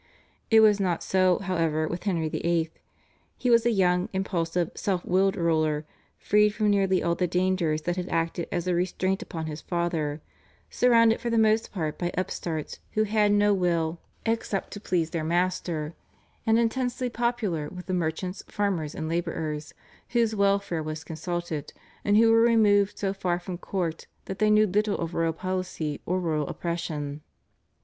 [0.49, 2.71] It was not so, however, with Henry VIII.
[3.37, 5.85] He was a young, impulsive, self willed ruler,
[6.17, 10.19] freed from nearly all the dangers that had acted as a restraint upon his father,
[10.71, 15.23] surrounded for the most part by upstarts who had no will except to please their
[15.23, 15.93] master,
[16.47, 19.71] and intensely popular with the merchants, farmers, and labourers,
[20.09, 21.73] whose welfare was consulted,
[22.03, 26.01] and who were removed so far from court that they knew little of royal policy
[26.07, 27.21] or royal oppression.